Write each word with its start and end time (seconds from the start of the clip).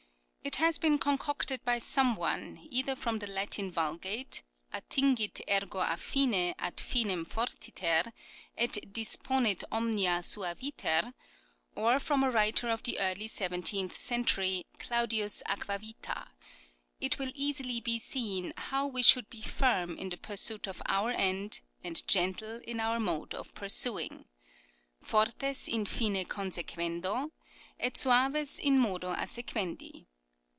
It 0.43 0.55
has 0.55 0.79
been 0.79 0.97
concocted 0.97 1.63
by 1.63 1.77
some 1.77 2.15
one 2.15 2.57
either 2.67 2.95
from 2.95 3.19
the 3.19 3.27
Latin 3.27 3.69
Vulgate 3.71 4.41
(Wisdom 4.73 4.73
of 4.73 4.83
Solomon, 4.91 5.15
viii. 5.15 5.25
i)," 5.27 5.29
Attingit 5.53 5.63
ergo 5.63 5.79
a 5.81 5.97
fine 5.97 6.53
ad 6.57 6.77
finem 6.77 7.25
fortiter, 7.27 8.11
et 8.57 8.71
disponit 8.91 9.63
omnia 9.71 10.23
suaviter," 10.23 11.13
or 11.75 11.99
from 11.99 12.23
a 12.23 12.31
writer 12.31 12.69
of 12.69 12.81
the 12.81 12.99
early 12.99 13.27
seventeenth 13.27 13.95
century, 13.95 14.65
Claudius 14.79 15.43
Aquaviva 15.47 15.59
(Jd 15.59 16.01
Curandos 16.01 16.01
Animce 16.01 16.01
Morhos, 16.01 16.01
cap. 16.01 16.27
ii.):" 16.31 16.75
It 17.07 17.19
will 17.19 17.31
easily 17.35 17.79
be 17.79 17.99
seen 17.99 18.53
how 18.57 18.87
we 18.87 19.03
should 19.03 19.29
be 19.29 19.41
firm 19.43 19.95
in 19.95 20.09
the 20.09 20.17
pursuit 20.17 20.65
of 20.65 20.81
our 20.87 21.11
end 21.11 21.61
and 21.83 22.05
gentle 22.07 22.59
in 22.63 22.79
our 22.79 22.99
mode 22.99 23.35
of 23.35 23.53
pursuing 23.53 24.25
"("Fortes 25.03 25.67
in 25.67 25.85
fine 25.85 26.25
consequendo 26.25 27.29
et 27.79 27.93
suaves 27.93 28.57
in 28.59 28.79
modo 28.79 29.13
assequendi 29.13 30.07